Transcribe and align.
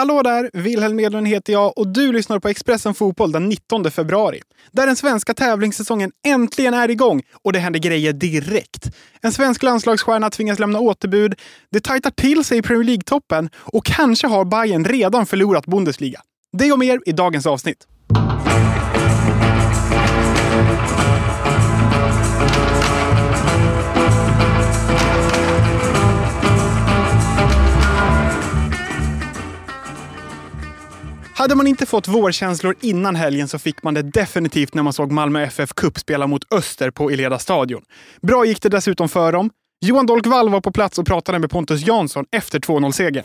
Hallå 0.00 0.22
där! 0.22 0.50
Wilhelm 0.52 1.00
Edlund 1.00 1.28
heter 1.28 1.52
jag 1.52 1.78
och 1.78 1.88
du 1.88 2.12
lyssnar 2.12 2.38
på 2.38 2.48
Expressen 2.48 2.94
Fotboll 2.94 3.32
den 3.32 3.48
19 3.48 3.90
februari. 3.90 4.40
Där 4.72 4.86
den 4.86 4.96
svenska 4.96 5.34
tävlingssäsongen 5.34 6.12
äntligen 6.26 6.74
är 6.74 6.90
igång 6.90 7.22
och 7.44 7.52
det 7.52 7.58
händer 7.58 7.80
grejer 7.80 8.12
direkt. 8.12 8.90
En 9.22 9.32
svensk 9.32 9.62
landslagsstjärna 9.62 10.30
tvingas 10.30 10.58
lämna 10.58 10.80
återbud, 10.80 11.34
det 11.70 11.80
tajtar 11.80 12.10
till 12.10 12.44
sig 12.44 12.58
i 12.58 12.62
Premier 12.62 12.84
League-toppen 12.84 13.50
och 13.56 13.84
kanske 13.84 14.26
har 14.26 14.44
Bayern 14.44 14.84
redan 14.84 15.26
förlorat 15.26 15.66
Bundesliga. 15.66 16.20
Det 16.52 16.72
och 16.72 16.78
mer 16.78 17.00
i 17.06 17.12
dagens 17.12 17.46
avsnitt. 17.46 17.86
Hade 31.40 31.54
man 31.54 31.66
inte 31.66 31.86
fått 31.86 32.08
vårkänslor 32.08 32.74
innan 32.80 33.16
helgen 33.16 33.48
så 33.48 33.58
fick 33.58 33.82
man 33.82 33.94
det 33.94 34.02
definitivt 34.02 34.74
när 34.74 34.82
man 34.82 34.92
såg 34.92 35.12
Malmö 35.12 35.42
FF 35.42 35.74
Cup 35.74 35.98
spela 35.98 36.26
mot 36.26 36.52
Öster 36.54 36.90
på 36.90 37.10
Eleda 37.10 37.38
stadion. 37.38 37.82
Bra 38.22 38.44
gick 38.44 38.62
det 38.62 38.68
dessutom 38.68 39.08
för 39.08 39.32
dem. 39.32 39.50
Johan 39.86 40.06
Dolk 40.06 40.26
Wall 40.26 40.48
var 40.48 40.60
på 40.60 40.72
plats 40.72 40.98
och 40.98 41.06
pratade 41.06 41.38
med 41.38 41.50
Pontus 41.50 41.86
Jansson 41.86 42.24
efter 42.36 42.58
2-0-segern. 42.58 43.24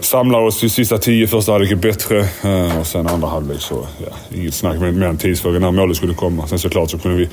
Samlar 0.00 0.40
oss 0.40 0.64
i 0.64 0.68
sista 0.68 0.98
tio, 0.98 1.26
första 1.26 1.52
halvlek 1.52 1.78
bättre 1.78 2.18
eh, 2.42 2.80
och 2.80 2.86
sen 2.86 3.06
andra 3.06 3.28
halvlek 3.28 3.60
så, 3.60 3.86
ja, 4.06 4.36
inget 4.36 4.54
snack 4.54 4.80
med 4.80 4.94
mer 4.94 5.06
än 5.06 5.18
tidsfråga 5.18 5.58
när 5.58 5.70
målet 5.70 5.96
skulle 5.96 6.14
komma. 6.14 6.46
Sen 6.46 6.58
såklart 6.58 6.90
så 6.90 6.98
kunde 6.98 7.18
vi 7.18 7.28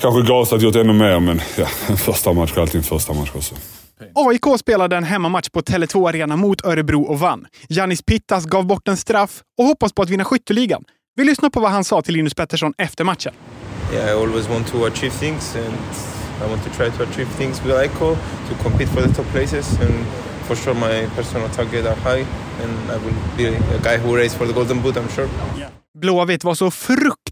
kanske 0.00 0.32
gasat 0.32 0.62
gjort 0.62 0.76
ännu 0.76 0.92
mer, 0.92 1.20
men 1.20 1.40
ja, 1.58 1.66
en 1.86 1.96
första 1.96 2.32
match 2.32 2.52
är 2.56 2.60
alltid 2.60 2.76
en 2.78 2.82
första 2.82 3.12
match 3.12 3.30
också. 3.34 3.54
AIK 4.00 4.58
spelade 4.58 4.96
en 4.96 5.04
hemmamatch 5.04 5.48
på 5.48 5.60
Tele2 5.60 6.08
Arena 6.08 6.36
mot 6.36 6.64
Örebro 6.64 7.02
och 7.02 7.18
vann. 7.18 7.46
Janis 7.68 8.02
Pittas 8.02 8.44
gav 8.44 8.66
bort 8.66 8.88
en 8.88 8.96
straff 8.96 9.42
och 9.58 9.64
hoppas 9.64 9.92
på 9.92 10.02
att 10.02 10.10
vinna 10.10 10.24
skytteligan. 10.24 10.84
Vi 11.14 11.24
lyssnar 11.24 11.50
på 11.50 11.60
vad 11.60 11.70
han 11.70 11.84
sa 11.84 12.02
till 12.02 12.14
Linus 12.14 12.34
Pettersson 12.34 12.74
efter 12.78 13.04
matchen. 13.04 13.32
Yeah, 13.92 14.10
I 14.10 14.12
always 14.22 14.48
want 14.48 14.66
to 14.66 14.84
achieve 14.84 15.14
things 15.14 15.56
and 15.56 15.74
I 16.44 16.50
want 16.50 16.64
to 16.64 16.70
try 16.70 16.90
to 16.90 17.02
achieve 17.02 17.30
things 17.36 17.64
with 17.64 17.74
AIK 17.76 17.98
to 18.48 18.54
compete 18.62 18.90
for 18.90 19.02
the 19.02 19.14
top 19.14 19.26
places 19.32 19.80
and 19.80 20.06
for 20.46 20.56
sure 20.56 20.74
my 20.74 21.08
personal 21.16 21.48
target 21.48 21.86
are 21.86 21.96
high 22.10 22.26
and 22.62 22.90
I 22.90 23.04
will 23.04 23.14
be 23.36 23.46
a 23.48 23.78
guy 23.82 23.96
who 23.96 24.16
race 24.16 24.34
for 24.36 24.46
the 24.46 24.52
golden 24.52 24.82
boot 24.82 24.96
I'm 24.96 25.08
sure. 25.14 25.28
Blåvitt 25.98 26.44
var 26.44 26.54
så 26.54 26.70
fruktansvärt 26.70 27.25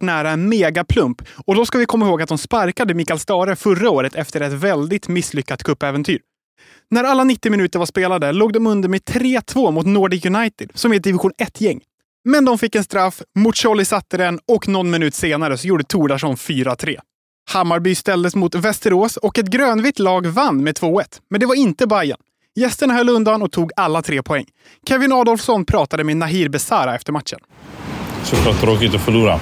nära 0.00 0.30
en 0.30 0.48
megaplump 0.48 1.22
och 1.46 1.54
då 1.54 1.66
ska 1.66 1.78
vi 1.78 1.86
komma 1.86 2.06
ihåg 2.06 2.22
att 2.22 2.28
de 2.28 2.38
sparkade 2.38 2.94
Mikael 2.94 3.18
Stare 3.18 3.56
förra 3.56 3.90
året 3.90 4.14
efter 4.14 4.40
ett 4.40 4.52
väldigt 4.52 5.08
misslyckat 5.08 5.62
cupäventyr. 5.62 6.20
När 6.90 7.04
alla 7.04 7.24
90 7.24 7.50
minuter 7.50 7.78
var 7.78 7.86
spelade 7.86 8.32
låg 8.32 8.52
de 8.52 8.66
under 8.66 8.88
med 8.88 9.00
3-2 9.00 9.70
mot 9.70 9.86
Nordic 9.86 10.24
United, 10.24 10.70
som 10.74 10.92
är 10.92 10.96
ett 10.96 11.02
division 11.02 11.32
1-gäng. 11.38 11.80
Men 12.24 12.44
de 12.44 12.58
fick 12.58 12.74
en 12.74 12.84
straff, 12.84 13.22
Muccioli 13.34 13.84
satte 13.84 14.16
den 14.16 14.40
och 14.48 14.68
någon 14.68 14.90
minut 14.90 15.14
senare 15.14 15.58
så 15.58 15.66
gjorde 15.66 15.84
Tordarsson 15.84 16.36
4-3. 16.36 16.98
Hammarby 17.50 17.94
ställdes 17.94 18.34
mot 18.36 18.54
Västerås 18.54 19.16
och 19.16 19.38
ett 19.38 19.46
grönvitt 19.46 19.98
lag 19.98 20.26
vann 20.26 20.64
med 20.64 20.78
2-1. 20.78 21.04
Men 21.30 21.40
det 21.40 21.46
var 21.46 21.54
inte 21.54 21.86
Bayern. 21.86 22.18
Gästerna 22.54 22.94
höll 22.94 23.08
undan 23.08 23.42
och 23.42 23.52
tog 23.52 23.70
alla 23.76 24.02
tre 24.02 24.22
poäng. 24.22 24.46
Kevin 24.88 25.12
Adolfsson 25.12 25.64
pratade 25.64 26.04
med 26.04 26.16
Nahir 26.16 26.48
Besara 26.48 26.94
efter 26.94 27.12
matchen. 27.12 27.38
Såklart 28.24 28.60
tråkigt 28.60 28.94
att 28.94 29.00
förlora. 29.00 29.40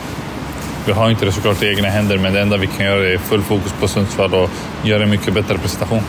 Vi 0.87 0.93
har 0.93 1.11
inte 1.11 1.25
det 1.25 1.33
såklart 1.33 1.62
i 1.62 1.69
egna 1.69 1.89
händer, 1.89 2.19
men 2.19 2.33
det 2.33 2.41
enda 2.41 2.57
vi 2.57 2.67
kan 2.67 2.87
göra 2.87 3.09
är 3.09 3.19
full 3.19 3.43
fokus 3.43 3.73
på 3.81 3.89
Sundsvall 3.89 4.34
och 4.34 4.51
göra 4.83 5.03
en 5.03 5.11
mycket 5.11 5.34
bättre 5.34 5.59
prestation. 5.59 6.01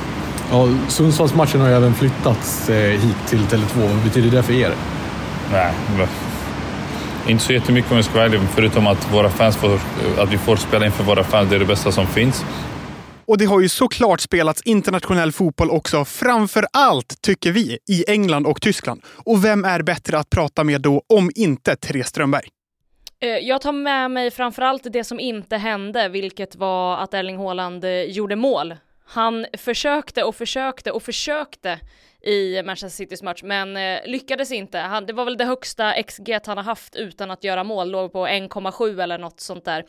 Ja, 0.52 0.68
Sundsvallsmatchen 0.88 1.62
har 1.62 1.70
ju 1.70 1.76
även 1.76 1.94
flyttats 1.94 2.70
eh, 2.70 3.00
hit 3.00 3.18
till 3.28 3.40
Tele2. 3.40 3.88
Vad 3.88 4.04
betyder 4.04 4.38
det 4.38 4.44
för 4.44 4.54
er? 4.54 4.72
Nej, 5.52 5.74
inte 7.28 7.44
så 7.44 7.54
jättemycket 7.54 7.92
om 7.92 7.98
jag 7.98 8.06
ska 8.06 8.14
vara 8.14 8.26
ärlig, 8.26 8.40
förutom 8.56 8.88
att, 8.88 9.14
våra 9.14 9.30
fans 9.30 9.58
får, 9.58 9.80
att 10.18 10.34
vi 10.34 10.38
får 10.38 10.56
spela 10.56 10.86
inför 10.86 11.04
våra 11.04 11.24
fans. 11.24 11.50
Det 11.50 11.56
är 11.56 11.60
det 11.60 11.66
bästa 11.66 11.92
som 11.92 12.08
finns. 12.08 12.46
Och 13.28 13.38
det 13.38 13.46
har 13.46 13.60
ju 13.60 13.70
såklart 13.70 14.20
spelats 14.20 14.62
internationell 14.62 15.32
fotboll 15.32 15.70
också, 15.70 16.06
framför 16.06 16.68
allt, 16.74 17.22
tycker 17.22 17.52
vi, 17.52 17.78
i 17.90 18.04
England 18.08 18.46
och 18.46 18.62
Tyskland. 18.62 19.02
Och 19.26 19.46
vem 19.46 19.66
är 19.66 19.82
bättre 19.82 20.20
att 20.20 20.30
prata 20.30 20.64
med 20.64 20.82
då, 20.82 21.02
om 21.14 21.32
inte 21.36 21.76
Therese 21.76 22.08
Strömberg? 22.08 22.48
Eh, 23.22 23.38
jag 23.38 23.62
tar 23.62 23.72
med 23.72 24.12
mig 24.12 24.32
framförallt 24.32 24.84
det 24.84 25.04
som 25.04 25.20
inte 25.20 25.58
hände, 25.58 26.10
vilket 26.10 26.56
var 26.56 26.98
att 26.98 27.14
Erling 27.14 27.38
Haaland 27.38 27.84
eh, 27.84 28.02
gjorde 28.02 28.36
mål. 28.36 28.76
Han 29.06 29.46
försökte 29.58 30.24
och 30.24 30.36
försökte 30.36 30.92
och 30.92 31.04
försökte 31.04 31.80
i 32.22 32.64
Manchester 32.64 33.04
Citys 33.04 33.24
match, 33.24 33.44
men 33.44 33.78
eh, 33.78 34.00
lyckades 34.06 34.52
inte. 34.52 34.78
Han, 34.78 35.06
det 35.06 35.14
var 35.14 35.26
väl 35.26 35.38
det 35.38 35.46
högsta 35.46 36.04
XG 36.04 36.40
han 36.46 36.58
har 36.58 36.64
haft 36.64 36.96
utan 36.96 37.32
att 37.32 37.44
göra 37.44 37.64
mål, 37.64 37.92
låg 37.92 38.12
på 38.12 38.28
1,7 38.28 39.04
eller 39.04 39.18
något 39.18 39.40
sånt 39.40 39.66
där. 39.66 39.86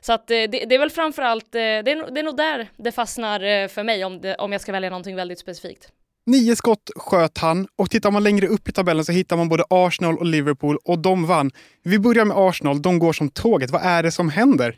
Så 0.00 0.12
att 0.12 0.26
det, 0.26 0.46
det, 0.46 0.74
är 0.74 0.78
väl 0.78 0.90
framförallt, 0.90 1.52
det, 1.52 1.60
är, 1.60 1.82
det 1.82 2.20
är 2.20 2.22
nog 2.22 2.36
där 2.36 2.68
det 2.76 2.92
fastnar 2.92 3.68
för 3.68 3.82
mig 3.82 4.04
om, 4.04 4.20
det, 4.20 4.34
om 4.34 4.52
jag 4.52 4.60
ska 4.60 4.72
välja 4.72 4.90
någonting 4.90 5.16
väldigt 5.16 5.38
specifikt. 5.38 5.92
Nio 6.30 6.56
skott 6.56 6.90
sköt 6.96 7.38
han 7.38 7.66
och 7.78 7.90
tittar 7.90 8.10
man 8.10 8.22
längre 8.22 8.46
upp 8.46 8.68
i 8.68 8.72
tabellen 8.72 9.04
så 9.04 9.12
hittar 9.12 9.36
man 9.36 9.48
både 9.48 9.64
Arsenal 9.70 10.18
och 10.18 10.26
Liverpool 10.26 10.78
och 10.84 10.98
de 10.98 11.26
vann. 11.26 11.50
Vi 11.82 11.98
börjar 11.98 12.24
med 12.24 12.36
Arsenal, 12.36 12.82
de 12.82 12.98
går 12.98 13.12
som 13.12 13.28
tåget. 13.28 13.70
Vad 13.70 13.82
är 13.82 14.02
det 14.02 14.10
som 14.10 14.28
händer? 14.28 14.76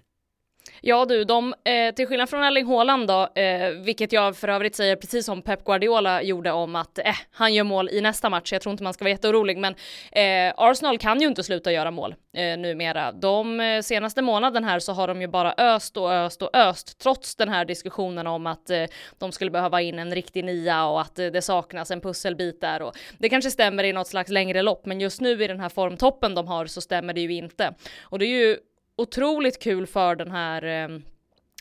Ja 0.84 1.04
du, 1.04 1.24
de, 1.24 1.54
eh, 1.64 1.94
till 1.94 2.06
skillnad 2.06 2.30
från 2.30 2.42
Erling 2.42 2.66
Haaland 2.66 3.08
då, 3.08 3.28
eh, 3.34 3.70
vilket 3.70 4.12
jag 4.12 4.36
för 4.36 4.48
övrigt 4.48 4.76
säger 4.76 4.96
precis 4.96 5.26
som 5.26 5.42
Pep 5.42 5.64
Guardiola 5.64 6.22
gjorde 6.22 6.52
om 6.52 6.76
att 6.76 6.98
eh, 6.98 7.04
han 7.32 7.54
gör 7.54 7.64
mål 7.64 7.88
i 7.88 8.00
nästa 8.00 8.30
match, 8.30 8.52
jag 8.52 8.62
tror 8.62 8.70
inte 8.70 8.84
man 8.84 8.94
ska 8.94 9.04
vara 9.04 9.10
jätteorolig, 9.10 9.56
men 9.56 9.74
eh, 10.12 10.54
Arsenal 10.56 10.98
kan 10.98 11.20
ju 11.20 11.26
inte 11.26 11.42
sluta 11.42 11.72
göra 11.72 11.90
mål 11.90 12.14
eh, 12.36 12.58
numera. 12.58 13.12
De 13.12 13.60
eh, 13.60 13.82
senaste 13.82 14.22
månaden 14.22 14.64
här 14.64 14.78
så 14.78 14.92
har 14.92 15.08
de 15.08 15.20
ju 15.20 15.28
bara 15.28 15.54
öst 15.58 15.96
och 15.96 16.12
öst 16.12 16.42
och 16.42 16.56
öst, 16.56 16.98
trots 16.98 17.36
den 17.36 17.48
här 17.48 17.64
diskussionen 17.64 18.26
om 18.26 18.46
att 18.46 18.70
eh, 18.70 18.84
de 19.18 19.32
skulle 19.32 19.50
behöva 19.50 19.80
in 19.80 19.98
en 19.98 20.14
riktig 20.14 20.44
nia 20.44 20.86
och 20.86 21.00
att 21.00 21.18
eh, 21.18 21.26
det 21.26 21.42
saknas 21.42 21.90
en 21.90 22.00
pusselbit 22.00 22.60
där 22.60 22.82
och 22.82 22.92
det 23.18 23.28
kanske 23.28 23.50
stämmer 23.50 23.84
i 23.84 23.92
något 23.92 24.08
slags 24.08 24.30
längre 24.30 24.62
lopp, 24.62 24.86
men 24.86 25.00
just 25.00 25.20
nu 25.20 25.44
i 25.44 25.46
den 25.46 25.60
här 25.60 25.68
formtoppen 25.68 26.34
de 26.34 26.46
har 26.46 26.66
så 26.66 26.80
stämmer 26.80 27.14
det 27.14 27.20
ju 27.20 27.32
inte. 27.32 27.74
Och 28.02 28.18
det 28.18 28.26
är 28.26 28.46
ju 28.46 28.56
otroligt 28.96 29.62
kul 29.62 29.86
för 29.86 30.16
den 30.16 30.30
här 30.30 30.62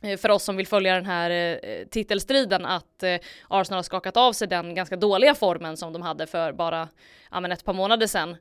eh, 0.03 0.17
för 0.17 0.29
oss 0.29 0.43
som 0.43 0.57
vill 0.57 0.67
följa 0.67 0.95
den 0.95 1.05
här 1.05 1.29
eh, 1.29 1.85
titelstriden 1.91 2.65
att 2.65 3.03
eh, 3.03 3.15
Arsenal 3.47 3.77
har 3.77 3.83
skakat 3.83 4.17
av 4.17 4.33
sig 4.33 4.47
den 4.47 4.75
ganska 4.75 4.95
dåliga 4.95 5.35
formen 5.35 5.77
som 5.77 5.93
de 5.93 6.01
hade 6.01 6.27
för 6.27 6.53
bara 6.53 6.87
ja, 7.31 7.39
men 7.39 7.51
ett 7.51 7.65
par 7.65 7.73
månader 7.73 8.07
sedan 8.07 8.35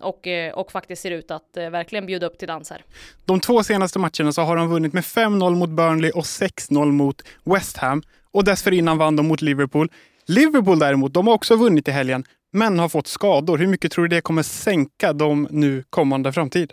och, 0.00 0.28
och 0.54 0.72
faktiskt 0.72 1.02
ser 1.02 1.10
ut 1.10 1.30
att 1.30 1.50
verkligen 1.54 2.06
bjuda 2.06 2.26
upp 2.26 2.38
till 2.38 2.48
dans 2.48 2.70
här. 2.70 2.84
De 3.24 3.40
två 3.40 3.62
senaste 3.62 3.98
matcherna 3.98 4.32
så 4.32 4.42
har 4.42 4.56
de 4.56 4.68
vunnit 4.68 4.92
med 4.92 5.04
5-0 5.04 5.54
mot 5.54 5.70
Burnley 5.70 6.10
och 6.10 6.24
6-0 6.24 6.92
mot 6.92 7.22
West 7.44 7.76
Ham 7.76 8.02
och 8.32 8.44
dessförinnan 8.44 8.98
vann 8.98 9.16
de 9.16 9.28
mot 9.28 9.42
Liverpool. 9.42 9.90
Liverpool 10.26 10.78
däremot, 10.78 11.14
de 11.14 11.26
har 11.26 11.34
också 11.34 11.56
vunnit 11.56 11.88
i 11.88 11.90
helgen 11.90 12.24
men 12.52 12.78
har 12.78 12.88
fått 12.88 13.06
skador. 13.06 13.58
Hur 13.58 13.66
mycket 13.66 13.92
tror 13.92 14.08
du 14.08 14.16
det 14.16 14.20
kommer 14.20 14.42
sänka 14.42 15.12
dem 15.12 15.48
nu 15.50 15.84
kommande 15.90 16.32
framtid? 16.32 16.72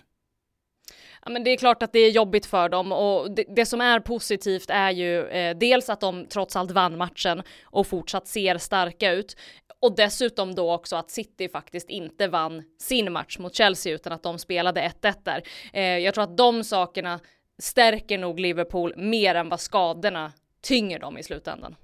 Ja, 1.25 1.31
men 1.31 1.43
det 1.43 1.49
är 1.49 1.57
klart 1.57 1.83
att 1.83 1.93
det 1.93 1.99
är 1.99 2.11
jobbigt 2.11 2.45
för 2.45 2.69
dem 2.69 2.91
och 2.91 3.31
det, 3.31 3.45
det 3.55 3.65
som 3.65 3.81
är 3.81 3.99
positivt 3.99 4.69
är 4.69 4.91
ju 4.91 5.27
eh, 5.27 5.57
dels 5.57 5.89
att 5.89 5.99
de 5.99 6.25
trots 6.25 6.55
allt 6.55 6.71
vann 6.71 6.97
matchen 6.97 7.43
och 7.63 7.87
fortsatt 7.87 8.27
ser 8.27 8.57
starka 8.57 9.11
ut 9.11 9.35
och 9.79 9.95
dessutom 9.95 10.55
då 10.55 10.73
också 10.73 10.95
att 10.95 11.11
City 11.11 11.49
faktiskt 11.49 11.89
inte 11.89 12.27
vann 12.27 12.63
sin 12.79 13.11
match 13.11 13.37
mot 13.39 13.55
Chelsea 13.55 13.95
utan 13.95 14.13
att 14.13 14.23
de 14.23 14.39
spelade 14.39 14.91
1-1 15.01 15.13
där. 15.23 15.43
Eh, 15.73 15.83
jag 15.83 16.13
tror 16.13 16.23
att 16.23 16.37
de 16.37 16.63
sakerna 16.63 17.19
stärker 17.59 18.17
nog 18.17 18.39
Liverpool 18.39 18.93
mer 18.97 19.35
än 19.35 19.49
vad 19.49 19.59
skadorna 19.59 20.31
tynger 20.61 20.99
dem 20.99 21.17
i 21.17 21.23
slutändan. 21.23 21.75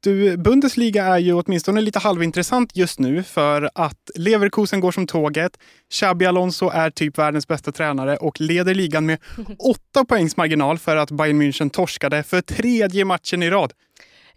Du, 0.00 0.36
Bundesliga 0.36 1.04
är 1.04 1.18
ju 1.18 1.32
åtminstone 1.32 1.80
lite 1.80 1.98
halvintressant 1.98 2.76
just 2.76 2.98
nu 2.98 3.22
för 3.22 3.70
att 3.74 4.10
Leverkusen 4.14 4.80
går 4.80 4.92
som 4.92 5.06
tåget. 5.06 5.52
Xabi 5.92 6.26
Alonso 6.26 6.70
är 6.70 6.90
typ 6.90 7.18
världens 7.18 7.48
bästa 7.48 7.72
tränare 7.72 8.16
och 8.16 8.40
leder 8.40 8.74
ligan 8.74 9.06
med 9.06 9.18
åtta 9.58 10.04
poängs 10.04 10.36
marginal 10.36 10.78
för 10.78 10.96
att 10.96 11.10
Bayern 11.10 11.42
München 11.42 11.70
torskade 11.70 12.22
för 12.22 12.40
tredje 12.40 13.04
matchen 13.04 13.42
i 13.42 13.50
rad. 13.50 13.72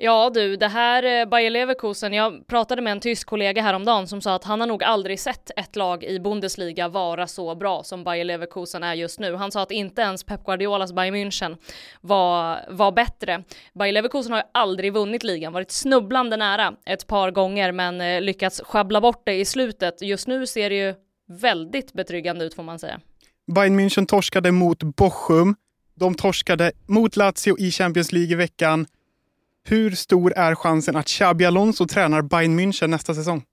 Ja 0.03 0.31
du, 0.33 0.56
det 0.56 0.68
här 0.68 1.03
eh, 1.03 1.25
Bayer 1.25 1.50
Leverkusen, 1.50 2.13
jag 2.13 2.48
pratade 2.48 2.81
med 2.81 2.92
en 2.92 3.00
tysk 3.00 3.27
kollega 3.27 3.62
häromdagen 3.62 4.07
som 4.07 4.21
sa 4.21 4.36
att 4.36 4.44
han 4.44 4.59
har 4.59 4.68
nog 4.68 4.83
aldrig 4.83 5.19
sett 5.19 5.51
ett 5.56 5.75
lag 5.75 6.03
i 6.03 6.19
Bundesliga 6.19 6.88
vara 6.88 7.27
så 7.27 7.56
bra 7.56 7.83
som 7.83 8.03
Bayer 8.03 8.24
Leverkusen 8.24 8.83
är 8.83 8.94
just 8.94 9.19
nu. 9.19 9.36
Han 9.36 9.51
sa 9.51 9.62
att 9.62 9.71
inte 9.71 10.01
ens 10.01 10.24
Pep 10.24 10.45
Guardiolas 10.45 10.94
Bayern 10.94 11.15
München 11.15 11.57
var, 12.01 12.59
var 12.69 12.92
bättre. 12.92 13.44
Bayer 13.74 13.94
Leverkusen 13.94 14.31
har 14.31 14.39
ju 14.39 14.45
aldrig 14.51 14.94
vunnit 14.94 15.24
ligan, 15.24 15.53
varit 15.53 15.71
snubblande 15.71 16.38
nära 16.38 16.74
ett 16.86 17.07
par 17.07 17.31
gånger 17.31 17.71
men 17.71 18.01
eh, 18.01 18.21
lyckats 18.21 18.62
schabbla 18.65 19.01
bort 19.01 19.21
det 19.25 19.33
i 19.33 19.45
slutet. 19.45 20.01
Just 20.01 20.27
nu 20.27 20.48
ser 20.48 20.69
det 20.69 20.75
ju 20.75 20.94
väldigt 21.42 21.94
betryggande 21.94 22.45
ut 22.45 22.53
får 22.53 22.63
man 22.63 22.80
säga. 22.80 23.00
Bayern 23.56 23.80
München 23.80 24.06
torskade 24.06 24.51
mot 24.51 24.83
Bochum. 24.83 25.56
De 25.95 26.15
torskade 26.15 26.71
mot 26.88 27.15
Lazio 27.15 27.57
i 27.59 27.71
Champions 27.71 28.12
League 28.12 28.31
i 28.31 28.36
veckan. 28.36 28.88
Hur 29.63 29.92
stor 29.92 30.34
är 30.38 30.56
chansen 30.56 30.96
att 30.96 31.08
Xabi 31.08 31.46
Alonso 31.46 31.88
tränar 31.88 32.22
Bayern 32.22 32.60
München 32.60 32.88
nästa 32.88 33.13
säsong? 33.13 33.44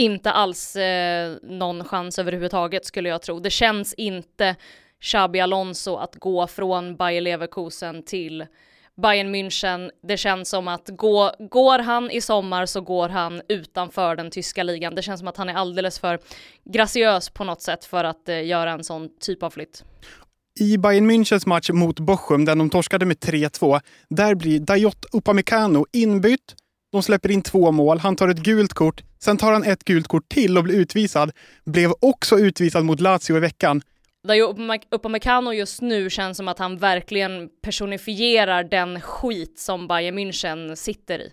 inte 0.00 0.30
alls 0.30 0.76
eh, 0.76 1.36
någon 1.42 1.84
chans 1.84 2.18
överhuvudtaget 2.18 2.84
skulle 2.84 3.08
jag 3.08 3.22
tro. 3.22 3.40
Det 3.40 3.50
känns 3.50 3.94
inte 3.94 4.56
Xabi 5.00 5.40
Alonso 5.40 5.96
att 5.96 6.16
gå 6.16 6.46
från 6.46 6.96
Bayer 6.96 7.20
Leverkusen 7.20 8.02
till 8.02 8.46
Bayern 9.02 9.34
München. 9.34 9.90
Det 10.02 10.16
känns 10.16 10.48
som 10.48 10.68
att 10.68 10.88
gå, 10.88 11.32
går 11.38 11.78
han 11.78 12.10
i 12.10 12.20
sommar 12.20 12.66
så 12.66 12.80
går 12.80 13.08
han 13.08 13.42
utanför 13.48 14.16
den 14.16 14.30
tyska 14.30 14.62
ligan. 14.62 14.94
Det 14.94 15.02
känns 15.02 15.20
som 15.20 15.28
att 15.28 15.36
han 15.36 15.48
är 15.48 15.54
alldeles 15.54 15.98
för 15.98 16.18
graciös 16.64 17.30
på 17.30 17.44
något 17.44 17.62
sätt 17.62 17.84
för 17.84 18.04
att 18.04 18.28
eh, 18.28 18.46
göra 18.46 18.70
en 18.70 18.84
sån 18.84 19.08
typ 19.20 19.42
av 19.42 19.50
flytt. 19.50 19.84
I 20.60 20.78
Bayern 20.78 21.06
Münchens 21.10 21.46
match 21.46 21.70
mot 21.70 22.00
Bochum, 22.00 22.44
där 22.44 22.56
de 22.56 22.70
torskade 22.70 23.06
med 23.06 23.16
3-2, 23.16 23.80
där 24.08 24.34
blir 24.34 24.60
Dayot 24.60 25.04
Upamecano 25.12 25.86
inbytt. 25.92 26.54
De 26.92 27.02
släpper 27.02 27.30
in 27.30 27.42
två 27.42 27.72
mål, 27.72 27.98
han 27.98 28.16
tar 28.16 28.28
ett 28.28 28.38
gult 28.38 28.74
kort, 28.74 29.02
sen 29.18 29.36
tar 29.36 29.52
han 29.52 29.64
ett 29.64 29.84
gult 29.84 30.08
kort 30.08 30.28
till 30.28 30.58
och 30.58 30.64
blir 30.64 30.74
utvisad. 30.74 31.32
Blev 31.64 31.92
också 32.00 32.38
utvisad 32.38 32.84
mot 32.84 33.00
Lazio 33.00 33.36
i 33.36 33.40
veckan. 33.40 33.82
Dayo 34.28 34.54
Upamecano 34.90 35.52
just 35.52 35.80
nu 35.80 36.10
känns 36.10 36.36
som 36.36 36.48
att 36.48 36.58
han 36.58 36.78
verkligen 36.78 37.48
personifierar 37.62 38.64
den 38.64 39.00
skit 39.00 39.58
som 39.58 39.88
Bayern 39.88 40.18
München 40.18 40.74
sitter 40.74 41.18
i. 41.18 41.32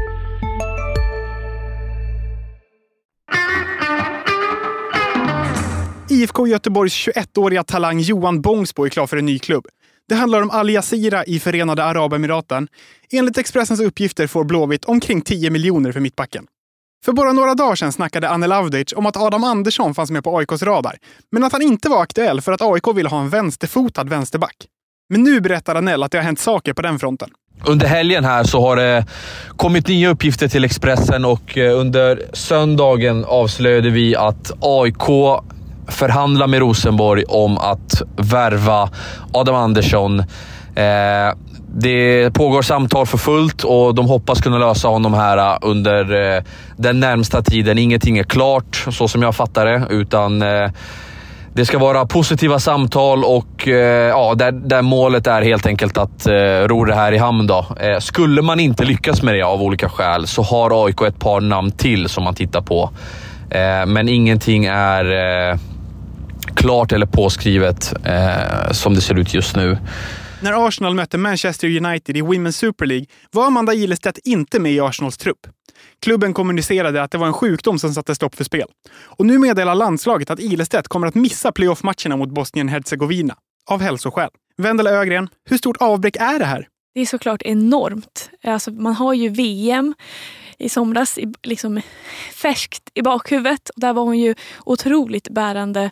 IFK 6.21 6.47
Göteborgs 6.47 7.07
21-åriga 7.07 7.63
talang 7.63 7.99
Johan 7.99 8.41
Bångsbo 8.41 8.85
är 8.85 8.89
klar 8.89 9.07
för 9.07 9.17
en 9.17 9.25
ny 9.25 9.39
klubb. 9.39 9.67
Det 10.09 10.15
handlar 10.15 10.41
om 10.41 10.49
Al 10.51 10.69
Jazeera 10.69 11.23
i 11.23 11.39
Förenade 11.39 11.83
Arabemiraten. 11.83 12.67
Enligt 13.11 13.37
Expressens 13.37 13.79
uppgifter 13.79 14.27
får 14.27 14.43
Blåvitt 14.43 14.85
omkring 14.85 15.21
10 15.21 15.49
miljoner 15.49 15.91
för 15.91 15.99
mittbacken. 15.99 16.45
För 17.05 17.13
bara 17.13 17.33
några 17.33 17.55
dagar 17.55 17.75
sedan 17.75 17.91
snackade 17.91 18.29
Anel 18.29 18.51
Avdic 18.51 18.93
om 18.95 19.05
att 19.05 19.17
Adam 19.17 19.43
Andersson 19.43 19.95
fanns 19.95 20.11
med 20.11 20.23
på 20.23 20.37
AIKs 20.37 20.63
radar, 20.63 20.97
men 21.31 21.43
att 21.43 21.51
han 21.53 21.61
inte 21.61 21.89
var 21.89 22.03
aktuell 22.03 22.41
för 22.41 22.51
att 22.51 22.61
AIK 22.61 22.87
ville 22.95 23.09
ha 23.09 23.21
en 23.21 23.29
vänsterfotad 23.29 24.03
vänsterback. 24.03 24.55
Men 25.09 25.23
nu 25.23 25.41
berättar 25.41 25.75
Anel 25.75 26.03
att 26.03 26.11
det 26.11 26.17
har 26.17 26.25
hänt 26.25 26.39
saker 26.39 26.73
på 26.73 26.81
den 26.81 26.99
fronten. 26.99 27.29
Under 27.65 27.87
helgen 27.87 28.25
här 28.25 28.43
så 28.43 28.61
har 28.61 28.75
det 28.75 29.05
kommit 29.57 29.87
nya 29.87 30.09
uppgifter 30.09 30.47
till 30.47 30.63
Expressen 30.63 31.25
och 31.25 31.57
eh, 31.57 31.79
under 31.79 32.21
söndagen 32.33 33.25
avslöjade 33.25 33.89
vi 33.89 34.15
att 34.15 34.51
AIK 34.59 35.09
förhandla 35.87 36.47
med 36.47 36.59
Rosenborg 36.59 37.23
om 37.27 37.57
att 37.57 38.01
värva 38.15 38.89
Adam 39.33 39.55
Andersson. 39.55 40.19
Eh, 40.75 41.35
det 41.73 42.31
pågår 42.33 42.61
samtal 42.61 43.05
för 43.05 43.17
fullt 43.17 43.63
och 43.63 43.95
de 43.95 44.07
hoppas 44.07 44.41
kunna 44.41 44.57
lösa 44.57 44.87
honom 44.87 45.13
här 45.13 45.37
eh, 45.37 45.57
under 45.61 46.35
eh, 46.35 46.43
den 46.77 46.99
närmsta 46.99 47.41
tiden. 47.41 47.77
Ingenting 47.77 48.17
är 48.17 48.23
klart 48.23 48.87
så 48.91 49.07
som 49.07 49.21
jag 49.21 49.35
fattar 49.35 49.65
det, 49.65 49.83
utan 49.89 50.41
eh, 50.41 50.71
det 51.53 51.65
ska 51.65 51.79
vara 51.79 52.05
positiva 52.05 52.59
samtal 52.59 53.23
och 53.23 53.67
eh, 53.67 54.09
ja, 54.09 54.33
där, 54.35 54.51
där 54.51 54.81
målet 54.81 55.27
är 55.27 55.41
helt 55.41 55.65
enkelt 55.65 55.97
att 55.97 56.27
eh, 56.27 56.33
ro 56.67 56.85
det 56.85 56.95
här 56.95 57.11
i 57.11 57.17
hamn. 57.17 57.47
Då. 57.47 57.65
Eh, 57.79 57.99
skulle 57.99 58.41
man 58.41 58.59
inte 58.59 58.83
lyckas 58.85 59.21
med 59.21 59.35
det 59.35 59.41
av 59.41 59.61
olika 59.61 59.89
skäl 59.89 60.27
så 60.27 60.41
har 60.41 60.85
AIK 60.85 61.01
ett 61.01 61.19
par 61.19 61.41
namn 61.41 61.71
till 61.71 62.09
som 62.09 62.23
man 62.23 62.35
tittar 62.35 62.61
på. 62.61 62.89
Eh, 63.49 63.85
men 63.85 64.09
ingenting 64.09 64.65
är 64.65 65.05
eh, 65.51 65.57
klart 66.55 66.91
eller 66.91 67.05
påskrivet 67.05 67.93
eh, 68.05 68.71
som 68.71 68.93
det 68.93 69.01
ser 69.01 69.19
ut 69.19 69.33
just 69.33 69.55
nu. 69.55 69.77
När 70.43 70.67
Arsenal 70.67 70.95
mötte 70.95 71.17
Manchester 71.17 71.85
United 71.85 72.17
i 72.17 72.21
Women's 72.21 72.51
Super 72.51 72.85
League 72.85 73.05
var 73.31 73.47
Amanda 73.47 73.73
Ilestedt 73.73 74.17
inte 74.23 74.59
med 74.59 74.71
i 74.73 74.79
Arsenals 74.79 75.17
trupp. 75.17 75.47
Klubben 76.01 76.33
kommunicerade 76.33 77.03
att 77.03 77.11
det 77.11 77.17
var 77.17 77.27
en 77.27 77.33
sjukdom 77.33 77.79
som 77.79 77.93
satte 77.93 78.15
stopp 78.15 78.35
för 78.35 78.43
spel. 78.43 78.67
Och 78.91 79.25
nu 79.25 79.37
meddelar 79.37 79.75
landslaget 79.75 80.29
att 80.29 80.39
Ilestedt 80.39 80.87
kommer 80.87 81.07
att 81.07 81.15
missa 81.15 81.51
playoff-matcherna 81.51 82.17
mot 82.17 82.29
Bosnien-Hercegovina. 82.29 83.35
Av 83.69 83.81
hälsoskäl. 83.81 84.29
Vendela 84.57 84.89
Ögren, 84.91 85.29
hur 85.49 85.57
stort 85.57 85.77
avbräck 85.79 86.15
är 86.15 86.39
det 86.39 86.45
här? 86.45 86.67
Det 86.93 87.01
är 87.01 87.05
såklart 87.05 87.41
enormt. 87.41 88.29
Alltså, 88.43 88.71
man 88.71 88.93
har 88.93 89.13
ju 89.13 89.29
VM 89.29 89.93
i 90.61 90.69
somras 90.69 91.19
liksom 91.43 91.81
färskt 92.33 92.89
i 92.93 93.01
bakhuvudet. 93.01 93.71
Där 93.75 93.93
var 93.93 94.03
hon 94.03 94.19
ju 94.19 94.35
otroligt 94.65 95.29
bärande, 95.29 95.91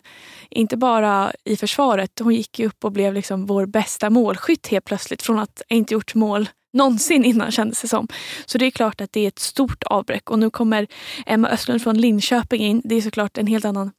inte 0.50 0.76
bara 0.76 1.32
i 1.44 1.56
försvaret. 1.56 2.18
Hon 2.20 2.34
gick 2.34 2.58
ju 2.58 2.66
upp 2.66 2.84
och 2.84 2.92
blev 2.92 3.14
liksom 3.14 3.46
vår 3.46 3.66
bästa 3.66 4.10
målskytt 4.10 4.66
helt 4.66 4.84
plötsligt 4.84 5.22
från 5.22 5.38
att 5.38 5.62
inte 5.68 5.94
gjort 5.94 6.14
mål 6.14 6.48
någonsin 6.72 7.24
innan 7.24 7.50
kändes 7.50 7.82
det 7.82 7.88
som. 7.88 8.08
Så 8.46 8.58
det 8.58 8.66
är 8.66 8.70
klart 8.70 9.00
att 9.00 9.12
det 9.12 9.20
är 9.20 9.28
ett 9.28 9.38
stort 9.38 9.82
avbräck 9.82 10.30
och 10.30 10.38
nu 10.38 10.50
kommer 10.50 10.86
Emma 11.26 11.48
Östlund 11.48 11.82
från 11.82 11.98
Linköping 11.98 12.62
in. 12.62 12.82
Det 12.84 12.94
är 12.94 13.00
såklart 13.00 13.38
en 13.38 13.46
helt 13.46 13.64
annan 13.64 13.92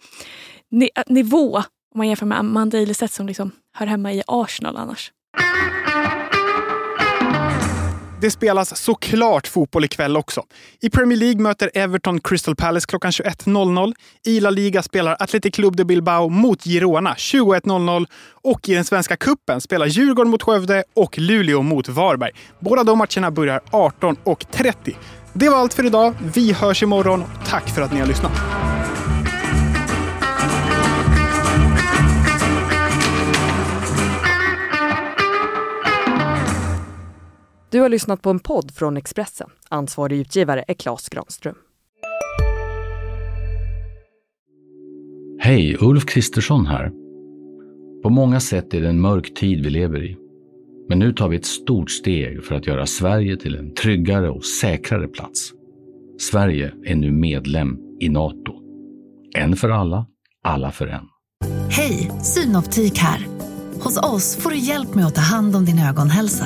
äh, 0.95 1.03
nivå 1.07 1.63
om 1.94 1.97
man 1.97 2.07
jämför 2.07 2.25
med 2.25 2.39
Amanda 2.39 2.77
Ilestedt 2.77 3.13
som 3.13 3.27
liksom 3.27 3.51
hör 3.74 3.85
hemma 3.85 4.13
i 4.13 4.24
Arsenal 4.27 4.77
annars. 4.77 5.12
Det 8.21 8.31
spelas 8.31 8.77
såklart 8.77 9.47
fotboll 9.47 9.85
ikväll 9.85 10.18
också. 10.18 10.44
I 10.81 10.89
Premier 10.89 11.18
League 11.18 11.41
möter 11.41 11.71
Everton 11.73 12.19
Crystal 12.19 12.56
Palace 12.56 12.85
klockan 12.89 13.12
21.00. 13.12 13.94
I 14.25 14.39
La 14.39 14.50
Liga 14.50 14.83
spelar 14.83 15.18
Athletic 15.19 15.56
Club 15.56 15.75
de 15.75 15.83
Bilbao 15.83 16.29
mot 16.29 16.63
Girona 16.63 17.13
21.00. 17.13 18.06
Och 18.44 18.69
i 18.69 18.73
den 18.73 18.83
svenska 18.83 19.15
kuppen 19.15 19.62
spelar 19.62 19.85
Djurgården 19.85 20.31
mot 20.31 20.44
Skövde 20.44 20.83
och 20.95 21.18
Luleå 21.18 21.62
mot 21.62 21.89
Varberg. 21.89 22.31
Båda 22.59 22.83
de 22.83 22.97
matcherna 22.97 23.31
börjar 23.31 23.62
18.30. 23.71 24.95
Det 25.33 25.50
var 25.50 25.57
allt 25.57 25.74
för 25.74 25.85
idag. 25.85 26.15
Vi 26.33 26.53
hörs 26.53 26.83
imorgon. 26.83 27.24
Tack 27.47 27.69
för 27.69 27.81
att 27.81 27.94
ni 27.94 28.00
har 28.00 28.07
lyssnat. 28.07 28.31
Du 37.72 37.80
har 37.80 37.90
lyssnat 37.90 38.22
på 38.22 38.30
en 38.30 38.40
podd 38.40 38.72
från 38.72 38.98
Expressen. 38.98 39.50
Ansvarig 39.70 40.20
utgivare 40.20 40.63
är 40.68 40.74
Klas 40.74 41.10
Granström. 41.10 41.56
Hej, 45.40 45.78
Ulf 45.80 46.06
Kristersson 46.06 46.66
här. 46.66 46.92
På 48.04 48.10
många 48.10 48.40
sätt 48.40 48.74
är 48.74 48.82
det 48.82 48.90
en 48.90 49.01
mörk 49.01 49.34
tid 49.34 49.63
vi 49.63 49.70
lever 49.70 50.04
i. 50.04 50.18
Men 50.90 51.00
nu 51.00 51.13
tar 51.13 51.30
vi 51.30 51.38
ett 51.38 51.46
stort 51.46 51.92
steg 51.92 52.44
för 52.44 52.56
att 52.56 52.68
göra 52.68 52.86
Sverige 52.86 53.38
till 53.38 53.56
en 53.56 53.74
tryggare 53.74 54.30
och 54.30 54.46
säkrare 54.46 55.08
plats. 55.08 55.51
Sverige 56.20 56.74
är 56.86 56.96
nu 56.96 57.12
medlem 57.12 57.78
i 58.00 58.10
Nato. 58.10 58.54
En 59.36 59.56
för 59.56 59.70
alla, 59.70 60.06
alla 60.44 60.72
för 60.72 60.88
en. 60.88 61.06
Hej, 61.70 62.12
Synoptik 62.24 62.98
här. 62.98 63.28
Hos 63.74 63.98
oss 63.98 64.36
får 64.36 64.50
du 64.50 64.58
hjälp 64.58 64.96
med 64.96 65.06
att 65.06 65.16
ta 65.16 65.22
hand 65.22 65.56
om 65.56 65.66
din 65.66 65.80
ögonhälsa. 65.80 66.46